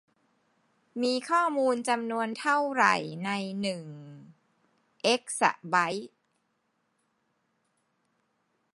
[1.03, 2.85] มีข้อมูลจำนวนเท่าไร
[3.25, 3.83] ในหนึ่ง
[5.03, 6.11] เอกซะไบท์